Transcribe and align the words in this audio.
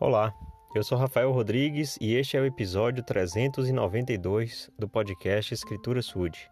Olá, 0.00 0.32
eu 0.76 0.84
sou 0.84 0.96
Rafael 0.96 1.32
Rodrigues 1.32 1.98
e 2.00 2.14
este 2.14 2.36
é 2.36 2.40
o 2.40 2.44
episódio 2.44 3.02
392 3.02 4.70
do 4.78 4.88
podcast 4.88 5.52
Escritura 5.52 6.00
Sud. 6.02 6.48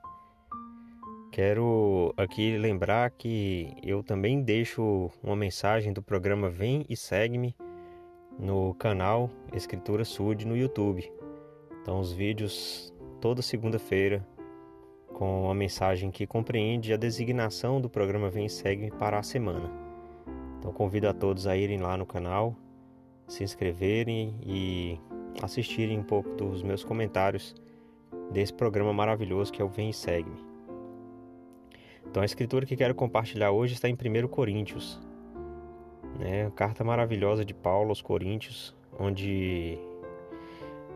Quero 1.31 2.13
aqui 2.17 2.59
lembrar 2.59 3.09
que 3.13 3.73
eu 3.85 4.03
também 4.03 4.43
deixo 4.43 5.13
uma 5.23 5.37
mensagem 5.37 5.93
do 5.93 6.03
programa 6.03 6.51
Vem 6.51 6.85
e 6.89 6.97
Segue-me 6.97 7.55
no 8.37 8.75
canal 8.75 9.31
Escritura 9.53 10.05
Sud 10.05 10.45
no 10.45 10.57
YouTube. 10.57 11.09
Então, 11.81 12.01
os 12.01 12.13
vídeos 12.13 12.93
toda 13.21 13.43
segunda-feira 13.43 14.27
com 15.15 15.45
uma 15.45 15.55
mensagem 15.55 16.11
que 16.11 16.27
compreende 16.27 16.93
a 16.93 16.97
designação 16.97 17.81
do 17.81 17.89
programa 17.89 18.29
Vem 18.29 18.47
e 18.47 18.51
Segue-me 18.51 18.91
para 18.91 19.21
a 19.21 19.23
semana. 19.23 19.71
Então, 20.59 20.73
convido 20.73 21.09
a 21.09 21.13
todos 21.13 21.47
a 21.47 21.57
irem 21.57 21.79
lá 21.79 21.97
no 21.97 22.05
canal 22.05 22.57
se 23.27 23.43
inscreverem 23.43 24.39
e 24.43 25.01
assistirem 25.43 25.99
um 25.99 26.03
pouco 26.03 26.31
dos 26.31 26.63
meus 26.63 26.85
comentários 26.85 27.55
desse 28.31 28.53
programa 28.53 28.93
maravilhoso 28.93 29.53
que 29.53 29.61
é 29.61 29.65
o 29.65 29.69
Vem 29.69 29.91
e 29.91 29.95
Segue-me. 29.95 30.45
Então 32.07 32.23
a 32.23 32.27
escritura 32.27 32.65
que 32.65 32.77
quero 32.77 32.95
compartilhar 32.95 33.51
hoje 33.51 33.75
está 33.75 33.89
em 33.89 33.95
1 33.95 34.29
Coríntios, 34.29 35.01
né? 36.19 36.51
carta 36.55 36.83
maravilhosa 36.83 37.45
de 37.45 37.53
Paulo 37.53 37.91
aos 37.91 38.01
Coríntios, 38.01 38.75
onde 38.99 39.79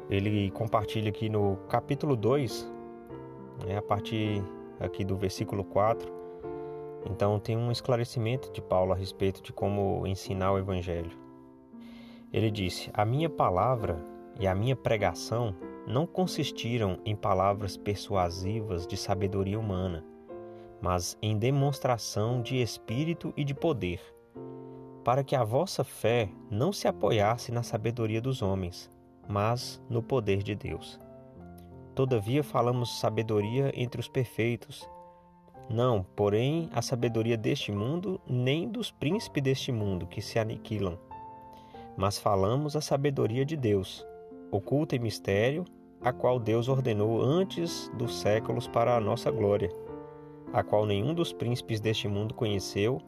ele 0.08 0.50
compartilha 0.52 1.10
aqui 1.10 1.28
no 1.28 1.56
capítulo 1.68 2.16
2, 2.16 2.72
né? 3.66 3.76
a 3.76 3.82
partir 3.82 4.42
aqui 4.78 5.04
do 5.04 5.16
versículo 5.16 5.62
4. 5.64 6.20
Então 7.10 7.38
tem 7.38 7.56
um 7.56 7.70
esclarecimento 7.70 8.50
de 8.52 8.62
Paulo 8.62 8.92
a 8.92 8.96
respeito 8.96 9.42
de 9.42 9.52
como 9.52 10.06
ensinar 10.06 10.52
o 10.52 10.58
evangelho. 10.58 11.29
Ele 12.32 12.50
disse: 12.50 12.90
A 12.94 13.04
minha 13.04 13.28
palavra 13.28 13.98
e 14.38 14.46
a 14.46 14.54
minha 14.54 14.76
pregação 14.76 15.54
não 15.86 16.06
consistiram 16.06 16.98
em 17.04 17.16
palavras 17.16 17.76
persuasivas 17.76 18.86
de 18.86 18.96
sabedoria 18.96 19.58
humana, 19.58 20.04
mas 20.80 21.18
em 21.20 21.36
demonstração 21.36 22.40
de 22.40 22.62
espírito 22.62 23.34
e 23.36 23.42
de 23.42 23.54
poder, 23.54 24.00
para 25.04 25.24
que 25.24 25.34
a 25.34 25.42
vossa 25.42 25.82
fé 25.82 26.28
não 26.50 26.72
se 26.72 26.86
apoiasse 26.86 27.50
na 27.50 27.62
sabedoria 27.62 28.20
dos 28.20 28.42
homens, 28.42 28.88
mas 29.28 29.82
no 29.88 30.02
poder 30.02 30.42
de 30.42 30.54
Deus. 30.54 31.00
Todavia 31.94 32.44
falamos 32.44 33.00
sabedoria 33.00 33.72
entre 33.74 34.00
os 34.00 34.08
perfeitos, 34.08 34.88
não, 35.68 36.04
porém, 36.16 36.68
a 36.72 36.82
sabedoria 36.82 37.36
deste 37.36 37.70
mundo, 37.70 38.20
nem 38.26 38.68
dos 38.68 38.90
príncipes 38.90 39.42
deste 39.42 39.70
mundo 39.70 40.06
que 40.06 40.20
se 40.20 40.36
aniquilam 40.36 40.98
mas 42.00 42.18
falamos 42.18 42.76
a 42.76 42.80
sabedoria 42.80 43.44
de 43.44 43.58
Deus, 43.58 44.06
oculta 44.50 44.96
em 44.96 44.98
mistério, 44.98 45.66
a 46.00 46.10
qual 46.10 46.40
Deus 46.40 46.66
ordenou 46.66 47.20
antes 47.20 47.92
dos 47.94 48.18
séculos 48.20 48.66
para 48.66 48.96
a 48.96 49.00
nossa 49.00 49.30
glória, 49.30 49.68
a 50.50 50.62
qual 50.62 50.86
nenhum 50.86 51.12
dos 51.12 51.30
príncipes 51.30 51.78
deste 51.78 52.08
mundo 52.08 52.32
conheceu, 52.32 53.02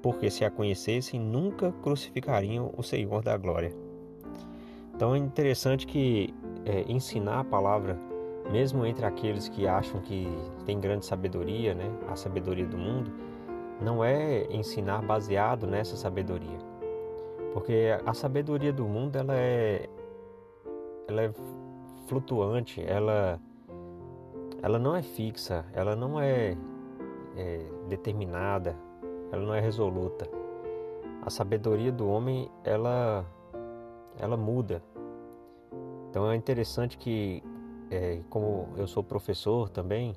porque 0.00 0.30
se 0.30 0.44
a 0.44 0.50
conhecessem 0.50 1.18
nunca 1.18 1.72
crucificariam 1.82 2.72
o 2.76 2.84
Senhor 2.84 3.20
da 3.20 3.36
glória. 3.36 3.74
Então 4.94 5.12
é 5.12 5.18
interessante 5.18 5.84
que 5.84 6.32
é, 6.64 6.84
ensinar 6.86 7.40
a 7.40 7.44
palavra, 7.44 7.98
mesmo 8.48 8.86
entre 8.86 9.04
aqueles 9.04 9.48
que 9.48 9.66
acham 9.66 10.00
que 10.02 10.28
tem 10.64 10.78
grande 10.78 11.04
sabedoria, 11.04 11.74
né, 11.74 11.90
a 12.08 12.14
sabedoria 12.14 12.64
do 12.66 12.78
mundo, 12.78 13.10
não 13.82 14.04
é 14.04 14.46
ensinar 14.52 15.02
baseado 15.02 15.66
nessa 15.66 15.96
sabedoria 15.96 16.69
porque 17.52 17.96
a 18.04 18.14
sabedoria 18.14 18.72
do 18.72 18.84
mundo 18.84 19.16
ela 19.16 19.34
é 19.36 19.88
ela 21.08 21.22
é 21.22 21.32
flutuante, 22.06 22.82
ela 22.86 23.40
ela 24.62 24.78
não 24.78 24.94
é 24.94 25.02
fixa, 25.02 25.64
ela 25.72 25.96
não 25.96 26.20
é, 26.20 26.56
é 27.36 27.66
determinada, 27.88 28.76
ela 29.32 29.42
não 29.42 29.54
é 29.54 29.60
resoluta. 29.60 30.28
A 31.22 31.30
sabedoria 31.30 31.90
do 31.90 32.08
homem 32.08 32.50
ela 32.64 33.24
ela 34.18 34.36
muda. 34.36 34.82
Então 36.10 36.30
é 36.30 36.36
interessante 36.36 36.98
que 36.98 37.42
é, 37.90 38.20
como 38.28 38.68
eu 38.76 38.86
sou 38.86 39.02
professor 39.02 39.68
também, 39.68 40.14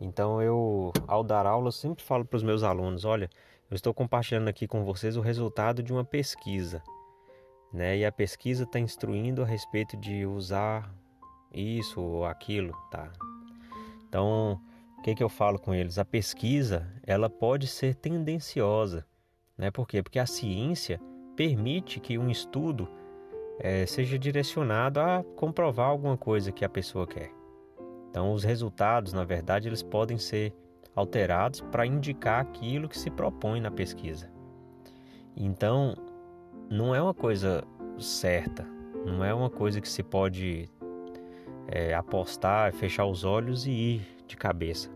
então 0.00 0.40
eu 0.40 0.92
ao 1.06 1.22
dar 1.22 1.46
aula 1.46 1.70
sempre 1.70 2.02
falo 2.02 2.24
para 2.24 2.36
os 2.36 2.42
meus 2.42 2.62
alunos, 2.62 3.04
olha, 3.04 3.28
eu 3.70 3.76
estou 3.76 3.94
compartilhando 3.94 4.48
aqui 4.48 4.66
com 4.66 4.84
vocês 4.84 5.16
o 5.16 5.20
resultado 5.20 5.80
de 5.80 5.92
uma 5.92 6.04
pesquisa, 6.04 6.82
né? 7.72 7.98
E 7.98 8.04
a 8.04 8.10
pesquisa 8.10 8.64
está 8.64 8.80
instruindo 8.80 9.42
a 9.42 9.46
respeito 9.46 9.96
de 9.96 10.26
usar 10.26 10.92
isso 11.54 12.00
ou 12.00 12.24
aquilo, 12.24 12.76
tá? 12.90 13.12
Então, 14.08 14.60
o 14.98 15.02
que, 15.02 15.14
que 15.14 15.22
eu 15.22 15.28
falo 15.28 15.56
com 15.56 15.72
eles? 15.72 15.98
A 15.98 16.04
pesquisa 16.04 16.92
ela 17.06 17.30
pode 17.30 17.68
ser 17.68 17.94
tendenciosa, 17.94 19.06
né? 19.56 19.70
Por 19.70 19.86
quê? 19.86 20.02
Porque 20.02 20.18
a 20.18 20.26
ciência 20.26 21.00
permite 21.36 22.00
que 22.00 22.18
um 22.18 22.28
estudo 22.28 22.88
é, 23.60 23.86
seja 23.86 24.18
direcionado 24.18 24.98
a 24.98 25.22
comprovar 25.36 25.90
alguma 25.90 26.16
coisa 26.16 26.50
que 26.50 26.64
a 26.64 26.68
pessoa 26.68 27.06
quer. 27.06 27.30
Então, 28.10 28.32
os 28.32 28.42
resultados, 28.42 29.12
na 29.12 29.24
verdade, 29.24 29.68
eles 29.68 29.82
podem 29.82 30.18
ser 30.18 30.52
alterados 31.00 31.60
para 31.60 31.86
indicar 31.86 32.40
aquilo 32.40 32.88
que 32.88 32.98
se 32.98 33.10
propõe 33.10 33.60
na 33.60 33.70
pesquisa. 33.70 34.30
Então, 35.36 35.96
não 36.70 36.94
é 36.94 37.02
uma 37.02 37.14
coisa 37.14 37.64
certa, 37.98 38.66
não 39.04 39.24
é 39.24 39.32
uma 39.32 39.50
coisa 39.50 39.80
que 39.80 39.88
se 39.88 40.02
pode 40.02 40.68
é, 41.66 41.94
apostar, 41.94 42.72
fechar 42.72 43.06
os 43.06 43.24
olhos 43.24 43.66
e 43.66 43.70
ir 43.70 44.02
de 44.26 44.36
cabeça. 44.36 44.90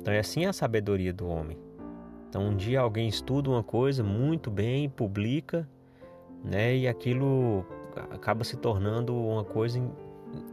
Então, 0.00 0.12
é 0.12 0.18
assim 0.18 0.44
a 0.44 0.52
sabedoria 0.52 1.12
do 1.12 1.26
homem. 1.26 1.58
Então, 2.28 2.48
um 2.48 2.56
dia 2.56 2.80
alguém 2.80 3.08
estuda 3.08 3.50
uma 3.50 3.62
coisa 3.62 4.04
muito 4.04 4.50
bem, 4.50 4.88
publica, 4.88 5.68
né, 6.44 6.76
e 6.76 6.88
aquilo 6.88 7.66
acaba 8.10 8.44
se 8.44 8.56
tornando 8.56 9.14
uma 9.14 9.44
coisa 9.44 9.80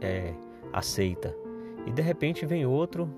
é, 0.00 0.34
aceita. 0.72 1.34
E 1.86 1.92
de 1.92 2.02
repente 2.02 2.44
vem 2.44 2.66
outro 2.66 3.08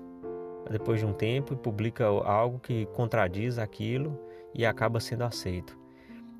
depois 0.69 0.99
de 0.99 1.05
um 1.05 1.13
tempo 1.13 1.55
publica 1.55 2.05
algo 2.05 2.59
que 2.59 2.85
contradiz 2.87 3.57
aquilo 3.57 4.17
e 4.53 4.65
acaba 4.65 4.99
sendo 4.99 5.23
aceito. 5.23 5.77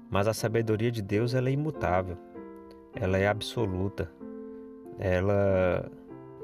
Mas 0.10 0.28
a 0.28 0.34
sabedoria 0.34 0.92
de 0.92 1.02
Deus 1.02 1.34
ela 1.34 1.50
é 1.50 1.54
imutável, 1.54 2.18
ela 2.94 3.18
é 3.18 3.28
absoluta, 3.28 4.12
ela 5.00 5.90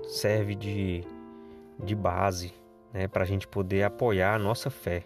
serve 0.04 0.56
de, 0.56 1.04
de 1.84 1.94
base 1.96 2.54
né, 2.94 3.08
para 3.08 3.24
a 3.24 3.28
gente 3.28 3.48
poder 3.48 3.84
apoiar 3.84 4.36
a 4.36 4.40
nossa 4.40 4.70
fé. 4.70 5.04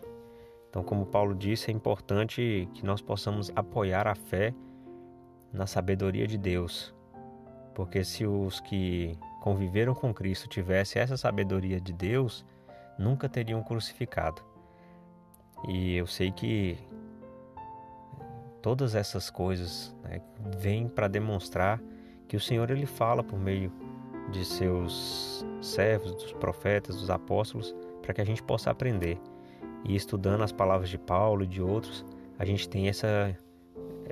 Então, 0.70 0.84
como 0.84 1.06
Paulo 1.06 1.36
disse, 1.36 1.70
é 1.70 1.74
importante 1.74 2.70
que 2.74 2.86
nós 2.86 3.02
possamos 3.02 3.52
apoiar 3.56 4.08
a 4.08 4.16
fé 4.16 4.54
na 5.52 5.68
sabedoria 5.68 6.26
de 6.26 6.38
Deus, 6.38 6.96
porque 7.76 8.06
se 8.06 8.26
os 8.26 8.62
que 8.62 9.18
conviveram 9.42 9.94
com 9.94 10.14
Cristo 10.14 10.48
tivessem 10.48 11.02
essa 11.02 11.18
sabedoria 11.18 11.82
de 11.82 11.92
Deus, 11.92 12.46
nunca 13.02 13.28
teriam 13.28 13.64
crucificado. 13.64 14.42
E 15.68 15.96
eu 15.96 16.08
sei 16.08 16.32
que 16.32 16.78
todas 18.62 18.96
essas 18.96 19.30
coisas 19.30 19.96
né, 20.04 20.22
vêm 20.58 20.88
para 20.88 21.08
demonstrar 21.08 21.82
que 22.28 22.38
o 22.38 22.40
Senhor 22.40 22.70
ele 22.72 22.86
fala 22.86 23.24
por 23.24 23.38
meio 23.38 23.72
de 24.32 24.46
seus 24.46 25.46
servos, 25.62 26.16
dos 26.16 26.34
profetas, 26.34 26.96
dos 26.96 27.10
apóstolos, 27.10 27.76
para 28.02 28.14
que 28.14 28.22
a 28.22 28.26
gente 28.26 28.42
possa 28.42 28.70
aprender. 28.70 29.20
E 29.84 29.96
estudando 29.96 30.44
as 30.44 30.52
palavras 30.52 30.90
de 30.90 30.98
Paulo 30.98 31.44
e 31.44 31.48
de 31.48 31.62
outros, 31.62 32.06
a 32.38 32.46
gente 32.46 32.70
tem 32.70 32.88
essa 32.88 33.36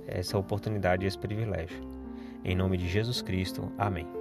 essa 0.07 0.37
oportunidade 0.37 1.03
e 1.03 1.07
esse 1.07 1.17
privilégio. 1.17 1.81
Em 2.43 2.55
nome 2.55 2.77
de 2.77 2.87
Jesus 2.87 3.21
Cristo. 3.21 3.71
Amém. 3.77 4.18